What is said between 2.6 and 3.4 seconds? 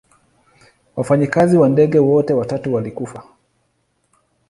walikufa.